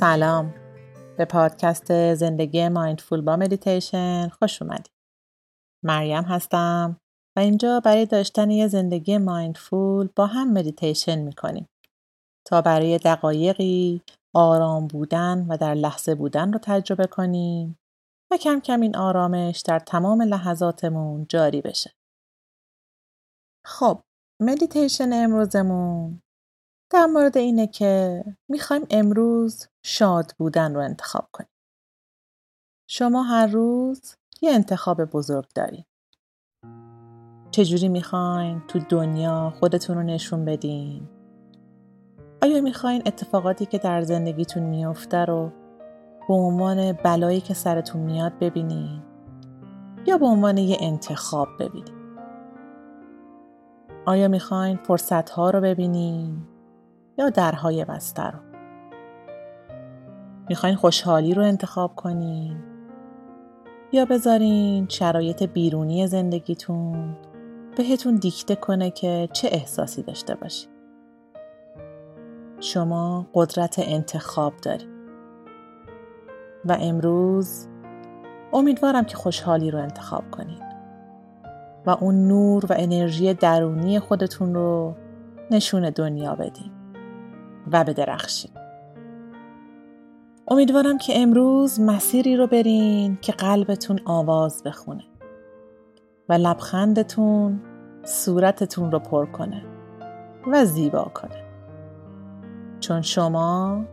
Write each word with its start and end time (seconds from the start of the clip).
سلام. 0.00 0.54
به 1.18 1.24
پادکست 1.24 2.14
زندگی 2.14 2.68
mindful 2.68 3.20
با 3.20 3.36
مدیتیشن 3.36 4.28
خوش 4.28 4.62
اومدید 4.62 4.90
مریم 5.84 6.22
هستم 6.22 6.96
و 7.36 7.40
اینجا 7.40 7.80
برای 7.80 8.06
داشتن 8.06 8.50
یه 8.50 8.68
زندگی 8.68 9.18
mindful 9.18 10.08
با 10.16 10.26
هم 10.26 10.52
مدیتیشن 10.52 11.18
می‌کنیم. 11.18 11.68
تا 12.46 12.62
برای 12.62 12.98
دقایقی 12.98 14.02
آرام 14.34 14.86
بودن 14.86 15.46
و 15.48 15.56
در 15.56 15.74
لحظه 15.74 16.14
بودن 16.14 16.52
رو 16.52 16.58
تجربه 16.62 17.06
کنیم 17.06 17.78
و 18.32 18.36
کم 18.36 18.60
کم 18.60 18.80
این 18.80 18.96
آرامش 18.96 19.60
در 19.60 19.78
تمام 19.78 20.22
لحظاتمون 20.22 21.26
جاری 21.28 21.60
بشه. 21.60 21.92
خب 23.66 24.00
مدیتیشن 24.42 25.12
امروزمون 25.12 26.20
در 26.92 27.06
مورد 27.06 27.36
اینه 27.36 27.66
که 27.66 28.24
می‌خوایم 28.50 28.86
امروز 28.90 29.66
شاد 29.86 30.32
بودن 30.38 30.74
رو 30.74 30.80
انتخاب 30.80 31.28
کنیم. 31.32 31.50
شما 32.88 33.22
هر 33.22 33.46
روز 33.46 34.16
یه 34.42 34.52
انتخاب 34.52 35.04
بزرگ 35.04 35.48
دارید. 35.54 35.86
چجوری 37.50 37.88
می‌خواین 37.88 38.62
تو 38.68 38.78
دنیا 38.78 39.52
خودتون 39.60 39.96
رو 39.96 40.02
نشون 40.02 40.44
بدین؟ 40.44 41.08
آیا 42.42 42.60
می‌خواین 42.60 43.02
اتفاقاتی 43.06 43.66
که 43.66 43.78
در 43.78 44.02
زندگیتون 44.02 44.62
میافته 44.62 45.24
رو 45.24 45.52
به 46.28 46.34
عنوان 46.34 46.92
بلایی 46.92 47.40
که 47.40 47.54
سرتون 47.54 48.00
میاد 48.00 48.38
ببینین 48.38 49.02
یا 50.06 50.18
به 50.18 50.26
عنوان 50.26 50.58
یه 50.58 50.76
انتخاب 50.80 51.48
ببینین؟ 51.58 52.18
آیا 54.06 54.28
می‌خواین 54.28 54.76
فرصت 54.76 55.30
ها 55.30 55.50
رو 55.50 55.60
ببینین 55.60 56.46
یا 57.18 57.30
درهای 57.30 57.84
بسته 57.84 58.22
رو؟ 58.22 58.53
می‌خواین 60.48 60.76
خوشحالی 60.76 61.34
رو 61.34 61.42
انتخاب 61.42 61.96
کنین 61.96 62.56
یا 63.92 64.04
بذارین 64.04 64.88
شرایط 64.88 65.42
بیرونی 65.42 66.06
زندگیتون 66.06 67.16
بهتون 67.76 68.14
دیکته 68.14 68.54
کنه 68.54 68.90
که 68.90 69.28
چه 69.32 69.48
احساسی 69.52 70.02
داشته 70.02 70.34
باشید. 70.34 70.68
شما 72.60 73.26
قدرت 73.34 73.78
انتخاب 73.78 74.52
دارید. 74.62 74.94
و 76.64 76.76
امروز 76.80 77.68
امیدوارم 78.52 79.04
که 79.04 79.16
خوشحالی 79.16 79.70
رو 79.70 79.78
انتخاب 79.78 80.30
کنید 80.30 80.62
و 81.86 81.90
اون 81.90 82.28
نور 82.28 82.66
و 82.66 82.74
انرژی 82.78 83.34
درونی 83.34 83.98
خودتون 83.98 84.54
رو 84.54 84.94
نشون 85.50 85.90
دنیا 85.90 86.34
بدین 86.34 86.72
و 87.72 87.84
بدرخشین. 87.84 88.50
امیدوارم 90.48 90.98
که 90.98 91.22
امروز 91.22 91.80
مسیری 91.80 92.36
رو 92.36 92.46
برین 92.46 93.18
که 93.20 93.32
قلبتون 93.32 94.00
آواز 94.04 94.62
بخونه 94.62 95.04
و 96.28 96.32
لبخندتون 96.32 97.60
صورتتون 98.02 98.92
رو 98.92 98.98
پر 98.98 99.26
کنه 99.26 99.62
و 100.46 100.64
زیبا 100.64 101.04
کنه. 101.04 101.44
چون 102.80 103.02
شما 103.02 103.84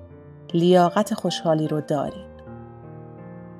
لیاقت 0.53 1.13
خوشحالی 1.13 1.67
رو 1.67 1.81
دارید 1.81 2.31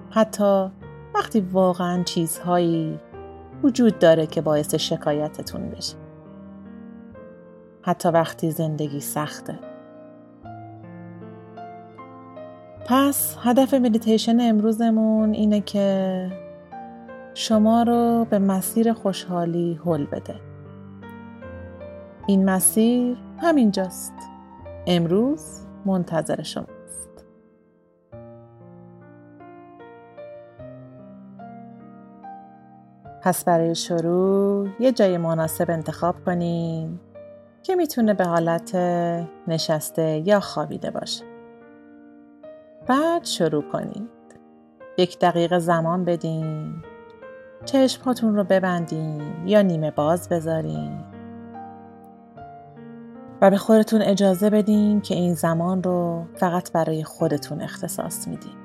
حتی 0.09 0.71
وقتی 1.15 1.41
واقعا 1.41 2.03
چیزهایی 2.03 2.99
وجود 3.63 3.99
داره 3.99 4.27
که 4.27 4.41
باعث 4.41 4.75
شکایتتون 4.75 5.69
بشه. 5.69 5.95
حتی 7.81 8.09
وقتی 8.09 8.51
زندگی 8.51 8.99
سخته. 8.99 9.70
پس 12.93 13.37
هدف 13.41 13.73
مدیتیشن 13.73 14.41
امروزمون 14.41 15.33
اینه 15.33 15.61
که 15.61 16.29
شما 17.33 17.83
رو 17.83 18.25
به 18.29 18.39
مسیر 18.39 18.93
خوشحالی 18.93 19.79
هل 19.85 20.05
بده. 20.05 20.35
این 22.27 22.49
مسیر 22.49 23.17
همینجاست. 23.37 24.13
امروز 24.87 25.59
منتظر 25.85 26.41
شماست. 26.41 27.25
پس 33.21 33.43
برای 33.43 33.75
شروع 33.75 34.69
یه 34.79 34.91
جای 34.91 35.17
مناسب 35.17 35.71
انتخاب 35.71 36.15
کنین 36.25 36.99
که 37.63 37.75
می‌تونه 37.75 38.13
به 38.13 38.25
حالت 38.25 38.75
نشسته 39.47 40.23
یا 40.25 40.39
خوابیده 40.39 40.91
باشه. 40.91 41.30
بعد 42.87 43.25
شروع 43.25 43.63
کنید. 43.71 44.09
یک 44.97 45.19
دقیقه 45.19 45.59
زمان 45.59 46.05
بدین. 46.05 46.73
چشمهاتون 47.65 48.35
رو 48.35 48.43
ببندین 48.43 49.21
یا 49.45 49.61
نیمه 49.61 49.91
باز 49.91 50.29
بذارین. 50.29 51.03
و 53.41 53.49
به 53.49 53.57
خودتون 53.57 54.01
اجازه 54.01 54.49
بدین 54.49 55.01
که 55.01 55.15
این 55.15 55.33
زمان 55.33 55.83
رو 55.83 56.25
فقط 56.35 56.71
برای 56.71 57.03
خودتون 57.03 57.61
اختصاص 57.61 58.27
میدین. 58.27 58.61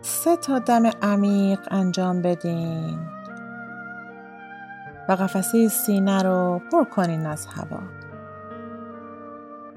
سه 0.00 0.36
تا 0.36 0.58
دم 0.58 0.86
عمیق 1.02 1.60
انجام 1.70 2.22
بدین. 2.22 3.17
و 5.08 5.12
قفسه 5.12 5.68
سینه 5.68 6.22
رو 6.22 6.60
پر 6.72 6.84
کنین 6.84 7.26
از 7.26 7.46
هوا. 7.46 7.80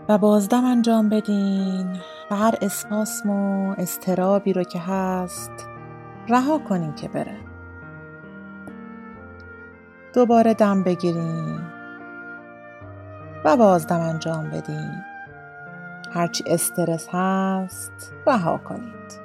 و 0.09 0.17
بازدم 0.17 0.65
انجام 0.65 1.09
بدین 1.09 1.97
و 2.31 2.35
هر 2.35 2.55
اسپاسم 2.61 3.29
و 3.29 3.71
استرابی 3.77 4.53
رو 4.53 4.63
که 4.63 4.79
هست 4.79 5.51
رها 6.29 6.57
کنین 6.57 6.95
که 6.95 7.07
بره. 7.07 7.37
دوباره 10.13 10.53
دم 10.53 10.83
بگیرین 10.83 11.59
و 13.45 13.57
بازدم 13.57 13.99
انجام 13.99 14.49
بدین. 14.49 14.91
هرچی 16.13 16.43
استرس 16.47 17.07
هست 17.11 18.13
رها 18.27 18.57
کنید. 18.57 19.20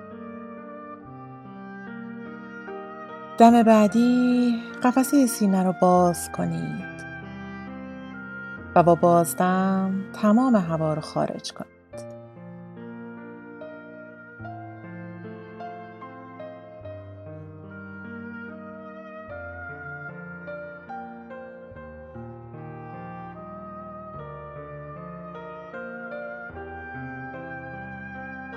دم 3.39 3.63
بعدی 3.63 4.55
قفسه 4.83 5.27
سینه 5.27 5.63
رو 5.63 5.75
باز 5.81 6.33
کنید 6.33 6.97
و 8.75 8.83
با 8.83 8.95
بازدم 8.95 10.05
تمام 10.23 10.57
هوا 10.57 10.95
رو 10.95 11.01
خارج 11.01 11.53
کنید. 11.53 11.77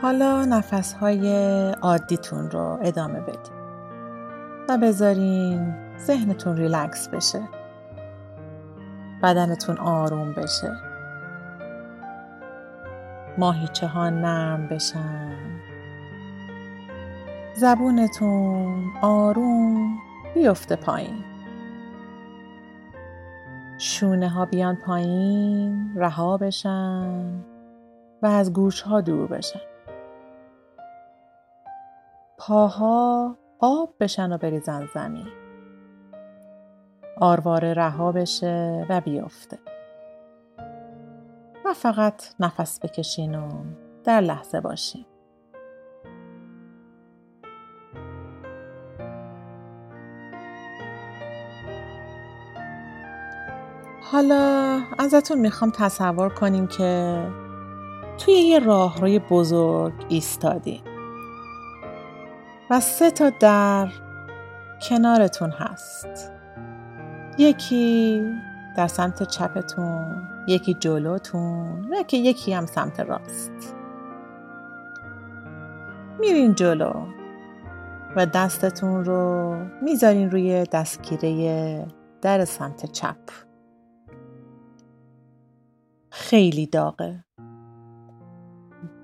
حالا 0.02 0.46
نفسهای 0.46 1.28
عادیتون 1.82 2.52
رو 2.52 2.80
ادامه 2.82 3.20
بدید 3.20 3.59
و 4.69 4.77
بذارین 4.77 5.74
ذهنتون 5.98 6.57
ریلکس 6.57 7.07
بشه. 7.07 7.42
بدنتون 9.24 9.77
آروم 9.77 10.33
بشه. 10.33 10.71
ماهیچه 13.38 13.88
ها 13.88 14.10
نرم 14.10 14.68
بشن. 14.68 15.36
زبونتون 17.54 18.92
آروم 19.01 20.00
بیفته 20.33 20.75
پایین. 20.75 21.24
شونه 23.77 24.30
ها 24.30 24.45
بیان 24.45 24.75
پایین 24.75 25.94
رها 25.95 26.38
بشن 26.38 27.44
و 28.22 28.25
از 28.25 28.54
گوش 28.54 28.81
ها 28.81 29.01
دور 29.01 29.27
بشن. 29.27 29.60
پاها 32.38 33.36
آب 33.62 33.94
بشن 34.00 34.32
و 34.32 34.38
بریزن 34.38 34.90
زمین. 34.94 35.28
آرواره 37.18 37.74
رها 37.74 38.12
بشه 38.12 38.86
و 38.90 39.02
بیفته. 39.02 39.60
و 41.66 41.74
فقط 41.74 42.24
نفس 42.40 42.80
بکشین 42.80 43.36
و 43.36 43.50
در 44.04 44.22
لحظه 44.22 44.62
باشین. 44.62 45.06
حالا 54.12 54.80
ازتون 55.00 55.38
می‌خوام 55.40 55.72
تصور 55.72 56.30
کنیم 56.30 56.68
که 56.68 57.24
توی 58.18 58.34
یه 58.34 58.60
راهروی 58.60 59.20
بزرگ 59.20 60.06
ایستادین. 60.10 60.88
و 62.69 62.80
سه 62.80 63.12
تا 63.12 63.30
در 63.30 63.89
کنارتون 64.81 65.50
هست. 65.50 66.31
یکی 67.38 68.21
در 68.77 68.88
سمت 68.88 69.24
چپتون 69.24 70.27
یکی 70.48 70.74
جلوتون 70.74 71.94
و 71.94 72.04
که 72.04 72.18
یکی 72.18 72.54
هم 72.54 72.66
سمت 72.66 73.00
راست. 73.00 73.75
میرین 76.19 76.56
جلو 76.56 76.94
و 78.16 78.25
دستتون 78.25 79.06
رو 79.06 79.56
می‌ذارین 79.81 80.31
روی 80.31 80.63
دستگیره 80.72 81.88
در 82.22 82.45
سمت 82.45 82.92
چپ. 82.92 83.18
خیلی 86.12 86.68
داغه. 86.68 87.24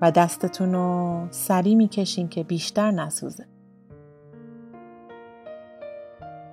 و 0.02 0.10
دستتون 0.10 0.72
رو 0.72 1.26
سری 1.30 1.74
می‌کشین 1.74 2.28
که 2.28 2.44
بیشتر 2.44 2.90
نسوزه. 2.90 3.55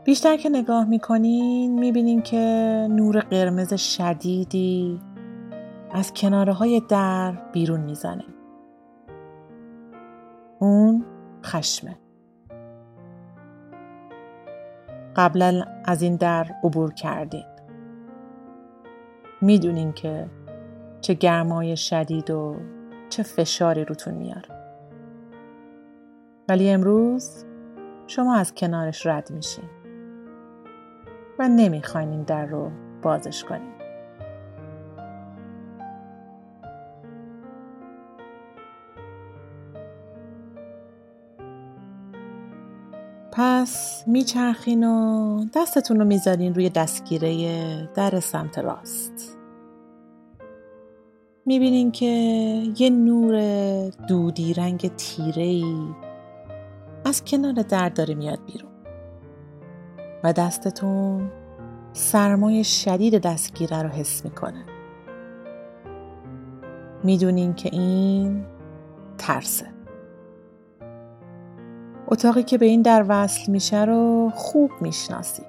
بیشتر 0.06 0.38
که 0.38 0.50
نگاه 0.50 0.86
می‌کنین 0.90 1.80
می‌بینین 1.80 2.22
که 2.22 2.38
نور 2.90 3.20
قرمز 3.20 3.74
شدیدی 3.74 5.02
از 5.92 6.14
کناره 6.14 6.54
های 6.54 6.82
در 6.90 7.32
بیرون 7.54 7.80
می‌زنه. 7.80 8.26
اون 10.60 11.06
خشمه. 11.46 11.98
قبلا 15.16 15.64
از 15.86 16.02
این 16.02 16.16
در 16.16 16.46
عبور 16.64 16.94
کردین 16.94 17.46
می‌دونین 19.42 19.92
که 19.94 20.30
چه 21.02 21.14
گرمای 21.14 21.78
شدید 21.78 22.32
و 22.32 22.56
چه 23.10 23.24
فشاری 23.24 23.86
روتون 23.86 24.14
میاره. 24.14 24.50
ولی 26.50 26.70
امروز 26.70 27.46
شما 28.08 28.36
از 28.36 28.54
کنارش 28.54 29.06
رد 29.06 29.32
میشین. 29.32 29.83
و 31.40 31.48
نمی‌خواین 31.48 32.10
این 32.10 32.24
در 32.24 32.46
رو 32.46 32.72
بازش 33.02 33.44
کنین. 33.44 33.74
پس 43.32 44.04
میچرخین 44.08 44.84
و 44.84 45.46
دستتون 45.56 46.00
رو 46.00 46.06
می‌ذارین 46.06 46.56
روی 46.56 46.70
دستگیره 46.70 47.90
در 47.96 48.20
سمت 48.20 48.60
راست. 48.60 49.38
می‌بینین 51.46 51.92
که 51.92 52.06
یه 52.78 52.90
نور 52.90 53.36
دودی 53.90 54.54
رنگ 54.54 54.96
تیره 54.96 55.44
ای 55.44 55.94
از 57.06 57.26
کنار 57.26 57.54
در 57.54 57.90
داره 57.90 58.16
میاد 58.16 58.40
بیرون. 58.46 58.73
و 60.24 60.34
دستتون 60.34 61.32
سرمای 61.94 62.64
شدید 62.64 63.22
دستگیره 63.22 63.84
رو 63.84 63.90
حس 63.90 64.26
می‌کنه. 64.26 64.66
می‌دونین 67.04 67.54
که 67.54 67.70
این 67.74 68.46
ترسه. 69.18 69.66
اتاقی 72.08 72.44
که 72.44 72.58
به 72.58 72.66
این 72.66 72.82
در 72.82 73.06
وصل 73.08 73.52
میشه 73.52 73.86
رو 73.86 74.32
خوب 74.36 74.72
می‌شناسی 74.82 75.44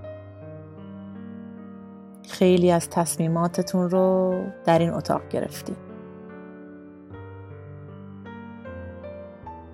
خیلی 2.28 2.70
از 2.70 2.90
تصمیماتتون 2.90 3.90
رو 3.90 4.34
در 4.64 4.78
این 4.78 4.90
اتاق 4.90 5.28
گرفتی 5.28 5.76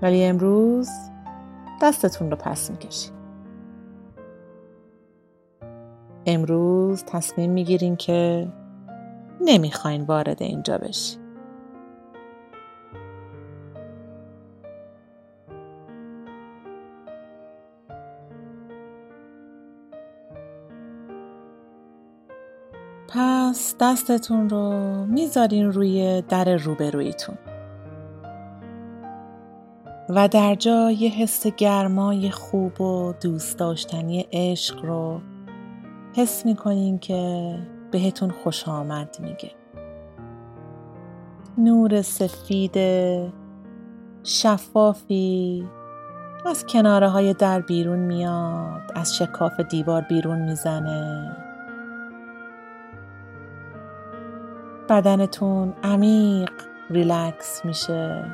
ولی 0.02 0.24
امروز 0.24 0.88
دستتون 1.82 2.30
رو 2.30 2.36
پس 2.36 2.70
می‌کشید. 2.70 3.19
امروز 6.26 7.04
تصمیم 7.04 7.50
می‌گیرین 7.50 7.96
که 7.96 8.48
نمی‌خواین 9.40 10.02
وارد 10.02 10.42
اینجا 10.42 10.78
بشی. 10.78 11.16
پس 23.08 23.74
دستتون 23.80 24.48
رو 24.48 24.72
می‌ذارین 25.06 25.72
روی 25.72 26.22
در 26.28 26.56
روبرویتون. 26.56 27.38
و 30.08 30.28
در 30.28 30.54
جا 30.54 30.90
یه 30.90 31.10
حس 31.10 31.46
گرمای 31.46 32.30
خوب 32.30 32.80
و 32.80 33.12
دوست 33.22 33.58
داشتنی 33.58 34.26
عشق 34.32 34.84
رو 34.84 35.20
حس 36.14 36.46
می‌کنین 36.46 36.98
که 36.98 37.54
بهتون 37.90 38.30
خوش 38.30 38.68
آمد 38.68 39.16
میگه. 39.20 39.50
نور 41.58 42.02
سفید 42.02 42.78
شفافی 44.22 45.68
از 46.46 46.66
کناره 46.66 47.08
های 47.08 47.34
در 47.34 47.60
بیرون 47.60 47.98
میاد 47.98 48.82
از 48.94 49.16
شکاف 49.16 49.60
دیوار 49.60 50.02
بیرون 50.02 50.38
می‌زنه. 50.38 51.36
بدنتون 54.88 55.74
عمیق 55.82 56.50
ریلکس 56.90 57.64
میشه. 57.64 58.24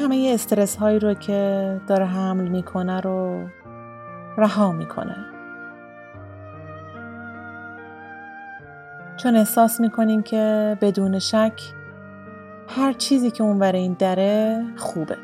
همه 0.00 0.30
استرس 0.34 0.76
هایی 0.76 0.98
رو 0.98 1.14
که 1.14 1.80
داره 1.86 2.04
حمل 2.04 2.48
می‌کنه 2.48 3.00
رو 3.00 3.46
رها 4.36 4.72
می‌کنه. 4.72 5.16
چون 9.16 9.36
احساس 9.36 9.80
می‌کنیم 9.80 10.22
که 10.22 10.76
بدون 10.80 11.18
شک 11.18 11.62
هر 12.68 12.92
چیزی 12.92 13.30
که 13.30 13.42
اون 13.42 13.58
برای 13.58 13.80
این 13.80 13.96
دره 13.98 14.64
خوبه. 14.76 15.16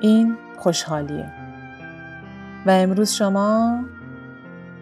این 0.00 0.36
خوشحالیه. 0.58 1.32
و 2.66 2.70
امروز 2.70 3.10
شما 3.10 3.80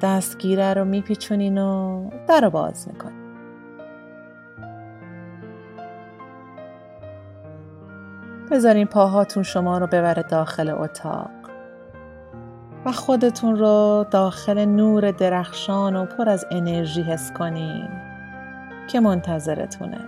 دستگیره 0.03 0.75
رو 0.75 0.85
میپیچونین 0.85 1.59
و 1.59 2.11
در 2.29 2.41
رو 2.41 2.51
باز 2.51 2.89
می‌کنین. 2.89 3.25
بذارین 8.51 8.87
پاهاتون 8.87 9.43
شما 9.43 9.79
رو 9.79 9.87
ببره 9.87 10.23
داخل 10.23 10.69
اتاق. 10.69 11.44
و 12.85 12.93
خودتون 12.93 13.57
رو 13.57 14.07
داخل 14.11 14.65
نور 14.65 15.11
درخشان 15.11 15.97
و 15.97 16.07
پر 16.07 16.29
از 16.29 16.47
انرژی 16.51 17.03
حس 17.03 17.33
کنین 17.33 17.89
که 18.89 19.01
منتظرتونه. 19.01 20.01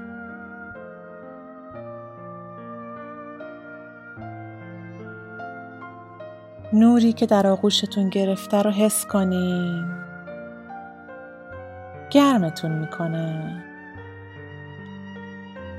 نوری 6.72 7.12
که 7.12 7.26
در 7.26 7.46
آغوشتون 7.46 8.08
گرفته 8.08 8.62
رو 8.62 8.70
حس 8.70 9.06
کنین. 9.06 9.84
گرمتون 12.10 12.72
می‌کنه. 12.72 13.62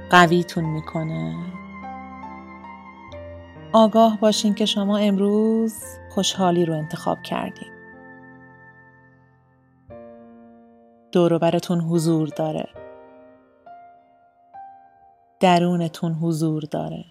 قویتون 0.10 0.64
می‌کنه. 0.64 1.36
آگاه 3.78 4.20
باشین 4.20 4.54
که 4.54 4.66
شما 4.66 4.98
امروز 4.98 5.76
خوشحالی 6.10 6.66
رو 6.66 6.74
انتخاب 6.74 7.22
کردین. 7.22 7.72
دوروبرتون 11.12 11.82
حضور 11.82 12.28
داره. 12.28 12.70
درونتون 15.40 16.14
حضور 16.14 16.64
داره. 16.72 17.06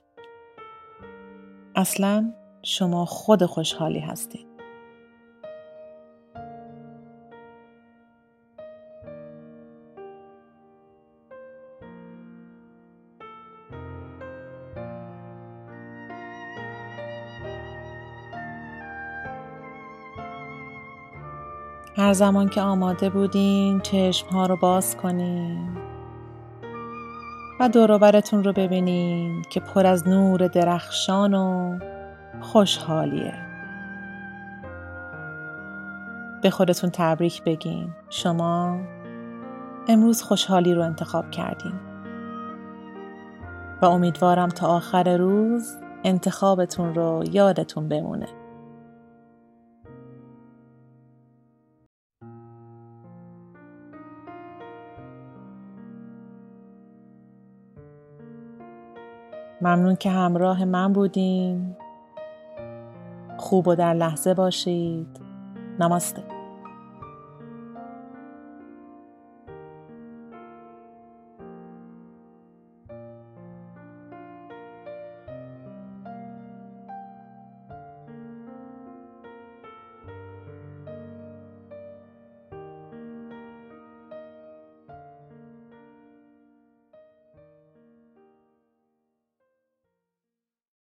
اصلا 1.77 2.33
شما 2.63 3.05
خود 3.05 3.47
خوشحالی 3.47 4.01
هستید 4.01 4.46
هر 21.97 22.13
زمان 22.13 22.49
که 22.49 22.61
آماده 22.61 23.11
بودین 23.11 23.81
چشم 23.81 24.29
ها 24.29 24.47
رو 24.47 24.57
باز 24.57 24.97
کنین 24.97 25.77
و 27.61 27.69
دوروبرتون 27.69 28.45
رو 28.45 28.53
ببینین 28.53 29.43
که 29.51 29.61
پر 29.61 29.87
از 29.87 30.09
نور 30.09 30.49
درخشان 30.49 31.35
و 31.35 31.79
خوشحالیه. 32.41 33.35
به 36.43 36.51
خودتون 36.51 36.91
تبریک 36.91 37.45
بگین. 37.45 37.95
شما 38.09 38.81
امروز 39.89 40.23
خوشحالی 40.23 40.75
رو 40.75 40.83
انتخاب 40.83 41.31
کردین. 41.31 41.75
و 43.83 43.87
امیدوارم 43.87 44.49
تا 44.49 44.67
آخر 44.67 45.17
روز 45.17 45.77
انتخابتون 46.05 46.95
رو 46.95 47.25
یادتون 47.33 47.89
بمونه. 47.89 48.29
ممنون 59.67 59.97
که 59.97 60.11
همراه 60.11 60.65
من 60.65 60.93
بودین. 60.93 61.77
خوب 63.37 63.69
و 63.69 63.75
در 63.75 63.95
لحظه 63.95 64.35
باشید. 64.35 65.21
نماسته. 65.81 66.36